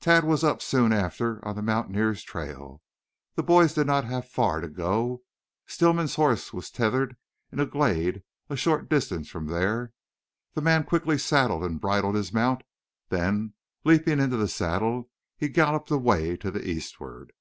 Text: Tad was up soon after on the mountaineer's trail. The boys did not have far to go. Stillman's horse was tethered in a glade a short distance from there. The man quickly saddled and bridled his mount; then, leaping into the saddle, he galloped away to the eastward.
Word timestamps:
Tad 0.00 0.24
was 0.24 0.42
up 0.42 0.62
soon 0.62 0.90
after 0.90 1.46
on 1.46 1.54
the 1.54 1.60
mountaineer's 1.60 2.22
trail. 2.22 2.80
The 3.34 3.42
boys 3.42 3.74
did 3.74 3.86
not 3.86 4.06
have 4.06 4.26
far 4.26 4.62
to 4.62 4.68
go. 4.70 5.22
Stillman's 5.66 6.14
horse 6.14 6.54
was 6.54 6.70
tethered 6.70 7.18
in 7.52 7.60
a 7.60 7.66
glade 7.66 8.22
a 8.48 8.56
short 8.56 8.88
distance 8.88 9.28
from 9.28 9.48
there. 9.48 9.92
The 10.54 10.62
man 10.62 10.84
quickly 10.84 11.18
saddled 11.18 11.62
and 11.62 11.78
bridled 11.78 12.14
his 12.14 12.32
mount; 12.32 12.62
then, 13.10 13.52
leaping 13.84 14.18
into 14.18 14.38
the 14.38 14.48
saddle, 14.48 15.10
he 15.36 15.50
galloped 15.50 15.90
away 15.90 16.38
to 16.38 16.50
the 16.50 16.66
eastward. 16.66 17.34